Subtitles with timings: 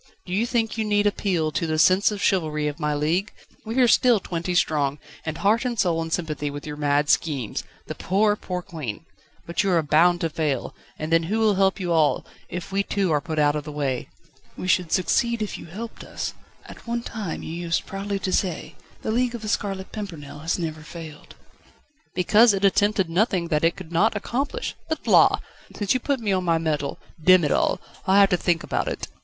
[0.25, 3.31] Do you think you need appeal to the sense of chivalry of my league?
[3.67, 7.63] We are still twenty strong, and heart and soul in sympathy with your mad schemes.
[7.85, 9.05] The poor, poor Queen!
[9.45, 12.81] But you are bound to fail, and then who will help you all, if we
[12.81, 14.09] too are put out of the way?"
[14.57, 16.33] "We should succeed if you helped us.
[16.65, 18.73] At one time you used proudly to say:
[19.03, 21.35] 'The League of The Scarlet Pimpernel has never failed.'"
[22.15, 24.73] "Because it attempted nothing which it could not accomplish.
[24.89, 25.37] But, la!
[25.75, 27.79] since you put me on my mettle Demm it all!
[28.07, 29.07] I'll have to think about it!"